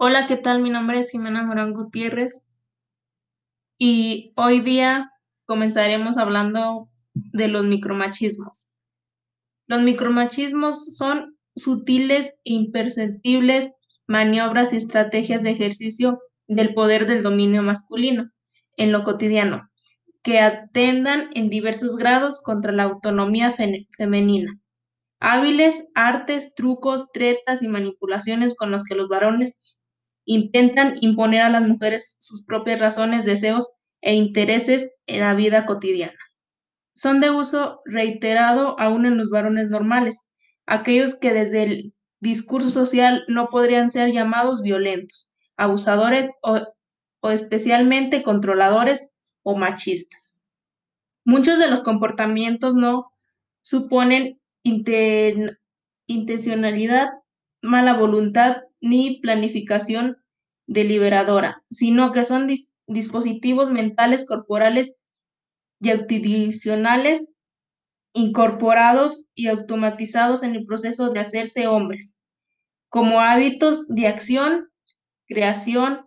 Hola, 0.00 0.28
¿qué 0.28 0.36
tal? 0.36 0.62
Mi 0.62 0.70
nombre 0.70 1.00
es 1.00 1.10
Jimena 1.10 1.42
Morán 1.42 1.72
Gutiérrez 1.72 2.48
y 3.76 4.32
hoy 4.36 4.60
día 4.60 5.10
comenzaremos 5.44 6.16
hablando 6.18 6.88
de 7.14 7.48
los 7.48 7.64
micromachismos. 7.64 8.70
Los 9.66 9.82
micromachismos 9.82 10.94
son 10.94 11.36
sutiles 11.56 12.38
e 12.44 12.52
imperceptibles 12.52 13.74
maniobras 14.06 14.72
y 14.72 14.76
estrategias 14.76 15.42
de 15.42 15.50
ejercicio 15.50 16.20
del 16.46 16.74
poder 16.74 17.08
del 17.08 17.24
dominio 17.24 17.64
masculino 17.64 18.30
en 18.76 18.92
lo 18.92 19.02
cotidiano, 19.02 19.68
que 20.22 20.38
atendan 20.38 21.30
en 21.34 21.50
diversos 21.50 21.96
grados 21.96 22.40
contra 22.40 22.70
la 22.70 22.84
autonomía 22.84 23.52
femenina. 23.96 24.60
Hábiles 25.18 25.88
artes, 25.96 26.54
trucos, 26.54 27.10
tretas 27.10 27.64
y 27.64 27.66
manipulaciones 27.66 28.54
con 28.54 28.70
los 28.70 28.84
que 28.84 28.94
los 28.94 29.08
varones 29.08 29.60
intentan 30.28 30.96
imponer 31.00 31.40
a 31.40 31.48
las 31.48 31.62
mujeres 31.62 32.18
sus 32.20 32.44
propias 32.44 32.80
razones, 32.80 33.24
deseos 33.24 33.78
e 34.02 34.14
intereses 34.14 34.98
en 35.06 35.20
la 35.20 35.32
vida 35.34 35.64
cotidiana. 35.64 36.18
Son 36.94 37.18
de 37.18 37.30
uso 37.30 37.80
reiterado 37.86 38.78
aún 38.78 39.06
en 39.06 39.16
los 39.16 39.30
varones 39.30 39.70
normales, 39.70 40.30
aquellos 40.66 41.18
que 41.18 41.32
desde 41.32 41.62
el 41.62 41.94
discurso 42.20 42.68
social 42.68 43.24
no 43.26 43.48
podrían 43.48 43.90
ser 43.90 44.12
llamados 44.12 44.60
violentos, 44.60 45.32
abusadores 45.56 46.28
o, 46.42 46.60
especialmente 47.30 48.22
controladores 48.22 49.14
o 49.42 49.56
machistas. 49.56 50.36
Muchos 51.24 51.58
de 51.58 51.70
los 51.70 51.82
comportamientos 51.82 52.74
no 52.74 53.12
suponen 53.62 54.38
intencionalidad, 56.06 57.08
mala 57.62 57.94
voluntad 57.94 58.58
ni 58.80 59.20
planificación 59.20 60.18
deliberadora, 60.66 61.62
sino 61.70 62.12
que 62.12 62.24
son 62.24 62.46
dispositivos 62.86 63.70
mentales, 63.70 64.26
corporales 64.26 65.02
y 65.80 65.90
activacionales 65.90 67.34
incorporados 68.12 69.28
y 69.34 69.48
automatizados 69.48 70.42
en 70.42 70.54
el 70.54 70.66
proceso 70.66 71.10
de 71.10 71.20
hacerse 71.20 71.66
hombres, 71.66 72.22
como 72.88 73.20
hábitos 73.20 73.86
de 73.88 74.08
acción, 74.08 74.68
creación 75.26 76.06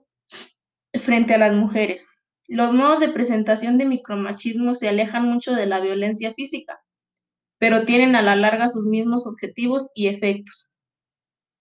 frente 0.93 1.33
a 1.33 1.37
las 1.37 1.53
mujeres. 1.53 2.07
Los 2.47 2.73
modos 2.73 2.99
de 2.99 3.09
presentación 3.09 3.77
de 3.77 3.85
micromachismo 3.85 4.75
se 4.75 4.89
alejan 4.89 5.25
mucho 5.25 5.53
de 5.53 5.67
la 5.67 5.79
violencia 5.79 6.33
física, 6.33 6.81
pero 7.59 7.85
tienen 7.85 8.15
a 8.15 8.21
la 8.21 8.35
larga 8.35 8.67
sus 8.67 8.85
mismos 8.85 9.25
objetivos 9.25 9.91
y 9.95 10.07
efectos. 10.07 10.70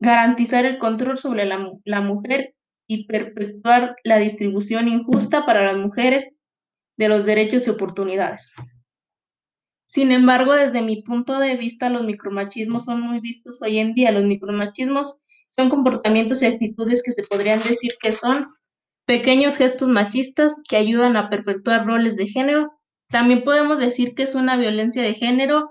Garantizar 0.01 0.65
el 0.65 0.79
control 0.79 1.19
sobre 1.19 1.45
la, 1.45 2.01
mujer 2.01 2.55
y 2.87 3.07
perpetuar 3.07 3.97
la 4.03 4.19
distribución 4.19 4.89
injusta 4.89 5.45
para 5.45 5.65
las 5.65 5.77
mujeres 5.77 6.41
de 6.97 7.09
los 7.09 7.27
derechos 7.27 7.67
y 7.67 7.71
oportunidades. 7.71 8.53
Sin 9.85 10.13
embargo, 10.13 10.55
desde 10.55 10.83
mi 10.83 11.03
punto 11.03 11.39
de 11.39 11.57
vista, 11.57 11.91
los 11.91 12.05
micromachismos 12.05 12.85
son 12.85 13.01
muy 13.01 13.21
vistos 13.21 13.61
hoy 13.61 13.79
en 13.79 13.93
día. 13.93 14.13
Los 14.13 14.25
micromachismos 14.25 15.23
son 15.47 15.69
comportamientos 15.69 16.43
y 16.43 16.47
actitudes 16.47 17.03
que 17.03 17.13
se 17.13 17.25
podrían 17.25 17.59
decir 17.59 17.95
que 18.01 18.13
son 18.13 18.47
pequeños 19.05 19.57
gestos 19.57 19.89
machistas 19.89 20.55
que 20.69 20.77
ayudan 20.77 21.17
a 21.17 21.29
perpetuar 21.29 21.87
roles 21.87 22.17
de 22.17 22.29
género. 22.29 22.73
También 23.09 23.43
podemos 23.43 23.81
decir 23.81 24.15
que 24.15 24.23
es 24.23 24.37
una 24.37 24.57
violencia 24.57 25.03
de 25.03 25.15
género 25.15 25.71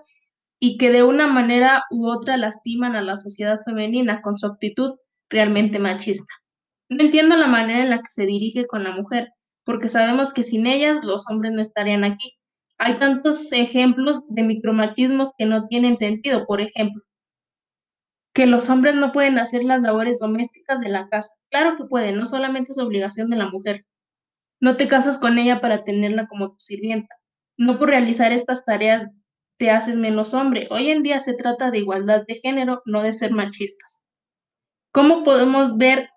y 0.59 0.77
que 0.77 0.91
de 0.91 1.03
una 1.03 1.27
manera 1.27 1.83
u 1.89 2.09
otra 2.09 2.37
lastiman 2.37 2.95
a 2.95 3.01
la 3.01 3.15
sociedad 3.15 3.59
femenina 3.65 4.21
con 4.21 4.37
su 4.37 4.45
actitud 4.47 4.95
realmente 5.29 5.79
machista. 5.79 6.33
No 6.89 7.03
entiendo 7.03 7.37
la 7.37 7.47
manera 7.47 7.83
en 7.83 7.89
la 7.89 7.99
que 7.99 8.11
se 8.11 8.25
dirige 8.25 8.67
con 8.67 8.83
la 8.83 8.91
mujer, 8.91 9.29
porque 9.63 9.89
sabemos 9.89 10.33
que 10.33 10.43
sin 10.43 10.67
ellas 10.67 11.03
los 11.03 11.29
hombres 11.29 11.53
no 11.53 11.61
estarían 11.61 12.03
aquí. 12.03 12.33
Hay 12.77 12.97
tantos 12.97 13.51
ejemplos 13.51 14.27
de 14.29 14.43
micromachismos 14.43 15.33
que 15.37 15.45
no 15.45 15.67
tienen 15.67 15.97
sentido, 15.97 16.45
por 16.45 16.61
ejemplo, 16.61 17.03
que 18.33 18.45
los 18.45 18.69
hombres 18.69 18.95
no 18.95 19.11
pueden 19.11 19.37
hacer 19.37 19.63
las 19.63 19.81
labores 19.81 20.19
domésticas 20.19 20.79
de 20.79 20.89
la 20.89 21.09
casa. 21.09 21.29
Claro 21.51 21.75
que 21.77 21.85
pueden, 21.85 22.17
no 22.17 22.25
solamente 22.25 22.71
es 22.71 22.79
obligación 22.79 23.29
de 23.29 23.37
la 23.37 23.49
mujer. 23.49 23.85
No 24.61 24.77
te 24.77 24.87
casas 24.87 25.19
con 25.19 25.37
ella 25.37 25.61
para 25.61 25.83
tenerla 25.83 26.27
como 26.27 26.51
tu 26.51 26.59
sirvienta. 26.59 27.15
No 27.57 27.77
por 27.77 27.89
realizar 27.89 28.31
estas 28.31 28.65
tareas 28.65 29.07
te 29.59 29.69
haces 29.69 29.97
menos 29.97 30.33
hombre. 30.33 30.67
Hoy 30.71 30.89
en 30.89 31.03
día 31.03 31.19
se 31.19 31.33
trata 31.33 31.69
de 31.69 31.79
igualdad 31.79 32.23
de 32.25 32.35
género, 32.35 32.81
no 32.85 33.03
de 33.03 33.11
ser 33.11 33.31
machistas. 33.31 34.07
¿Cómo 34.91 35.21
podemos 35.23 35.77
ver 35.77 36.09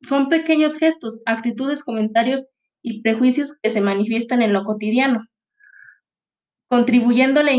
son 0.00 0.28
pequeños 0.28 0.78
gestos, 0.78 1.20
actitudes, 1.26 1.84
comentarios 1.84 2.48
y 2.82 3.02
prejuicios 3.02 3.58
que 3.62 3.70
se 3.70 3.82
manifiestan 3.82 4.40
en 4.40 4.52
lo 4.52 4.64
cotidiano, 4.64 5.26
contribuyendo 6.68 7.40
a 7.40 7.44
la 7.44 7.52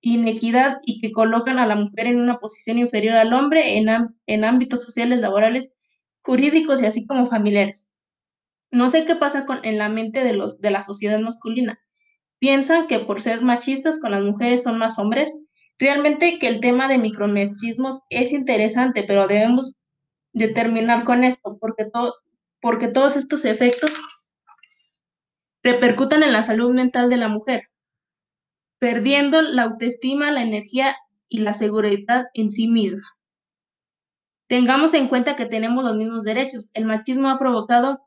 inequidad 0.00 0.78
y 0.84 1.00
que 1.00 1.10
colocan 1.10 1.58
a 1.58 1.66
la 1.66 1.74
mujer 1.74 2.06
en 2.06 2.20
una 2.20 2.38
posición 2.38 2.78
inferior 2.78 3.16
al 3.16 3.32
hombre 3.32 3.78
en, 3.78 4.44
ámbitos 4.44 4.82
sociales, 4.82 5.18
laborales, 5.18 5.76
jurídicos 6.22 6.82
y 6.82 6.86
así 6.86 7.04
como 7.04 7.26
familiares. 7.26 7.90
No 8.70 8.88
sé 8.88 9.06
qué 9.06 9.16
pasa 9.16 9.44
con, 9.44 9.64
en 9.64 9.78
la 9.78 9.88
mente 9.88 10.22
de, 10.22 10.34
los, 10.34 10.60
de 10.60 10.70
la 10.70 10.82
sociedad 10.82 11.18
masculina. 11.20 11.80
Piensan 12.38 12.86
que 12.86 13.00
por 13.00 13.20
ser 13.22 13.40
machistas 13.40 13.98
con 14.00 14.10
las 14.10 14.22
mujeres 14.22 14.62
son 14.62 14.78
más 14.78 14.98
hombres. 14.98 15.42
Realmente 15.78 16.38
que 16.38 16.48
el 16.48 16.60
tema 16.60 16.88
de 16.88 16.98
micromachismos 16.98 18.02
es 18.10 18.32
interesante, 18.32 19.04
pero 19.04 19.26
debemos 19.26 19.84
de 20.32 20.48
terminar 20.48 21.04
con 21.04 21.24
esto, 21.24 21.56
porque, 21.58 21.88
porque 22.60 22.88
todos 22.88 23.16
estos 23.16 23.44
efectos 23.44 23.90
repercutan 25.62 26.22
en 26.22 26.32
la 26.32 26.42
salud 26.42 26.72
mental 26.74 27.08
de 27.08 27.16
la 27.16 27.28
mujer, 27.28 27.64
perdiendo 28.78 29.42
la 29.42 29.62
autoestima, 29.62 30.30
la 30.30 30.42
energía 30.42 30.96
y 31.28 31.38
la 31.38 31.54
seguridad 31.54 32.26
en 32.34 32.52
sí 32.52 32.68
misma. 32.68 33.02
Tengamos 34.48 34.94
en 34.94 35.08
cuenta 35.08 35.34
que 35.34 35.46
tenemos 35.46 35.84
los 35.84 35.96
mismos 35.96 36.22
derechos. 36.22 36.70
El 36.74 36.84
machismo 36.84 37.28
ha 37.28 37.38
provocado 37.38 38.06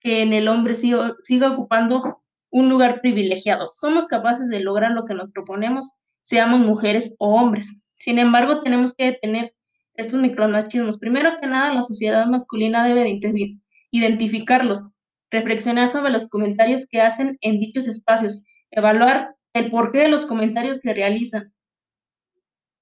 que 0.00 0.22
en 0.22 0.32
el 0.32 0.48
hombre 0.48 0.74
siga 0.74 1.50
ocupando 1.50 2.22
un 2.50 2.68
lugar 2.68 3.00
privilegiado. 3.00 3.68
Somos 3.68 4.06
capaces 4.06 4.48
de 4.48 4.60
lograr 4.60 4.92
lo 4.92 5.04
que 5.04 5.14
nos 5.14 5.30
proponemos, 5.32 6.02
seamos 6.22 6.60
mujeres 6.60 7.16
o 7.18 7.34
hombres. 7.34 7.82
Sin 7.94 8.18
embargo, 8.18 8.62
tenemos 8.62 8.94
que 8.94 9.12
tener 9.20 9.54
estos 9.94 10.20
micromachismos. 10.20 10.98
Primero 10.98 11.38
que 11.40 11.46
nada, 11.46 11.72
la 11.72 11.82
sociedad 11.82 12.26
masculina 12.26 12.86
debe 12.86 13.02
de 13.04 13.58
identificarlos, 13.90 14.82
reflexionar 15.30 15.88
sobre 15.88 16.12
los 16.12 16.28
comentarios 16.28 16.88
que 16.90 17.00
hacen 17.00 17.38
en 17.40 17.58
dichos 17.58 17.88
espacios, 17.88 18.44
evaluar 18.70 19.34
el 19.54 19.70
porqué 19.70 20.00
de 20.00 20.08
los 20.08 20.26
comentarios 20.26 20.80
que 20.80 20.92
realizan. 20.92 21.52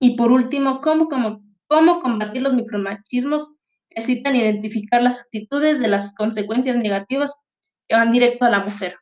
Y 0.00 0.16
por 0.16 0.32
último, 0.32 0.80
cómo 0.80 1.08
combatir 2.00 2.42
los 2.42 2.54
micromachismos. 2.54 3.54
Necesitan 3.94 4.34
identificar 4.34 5.00
las 5.02 5.20
actitudes 5.20 5.78
de 5.78 5.86
las 5.86 6.14
consecuencias 6.16 6.76
negativas 6.76 7.44
que 7.88 7.94
van 7.94 8.10
directo 8.10 8.44
a 8.44 8.50
la 8.50 8.60
mujer. 8.60 8.96